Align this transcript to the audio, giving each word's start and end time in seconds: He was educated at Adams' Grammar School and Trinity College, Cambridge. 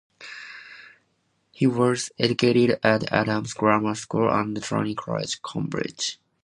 He 1.51 1.67
was 1.67 2.09
educated 2.17 2.79
at 2.81 3.13
Adams' 3.13 3.53
Grammar 3.53 3.93
School 3.93 4.31
and 4.31 4.59
Trinity 4.59 4.95
College, 4.95 5.39
Cambridge. 5.43 6.17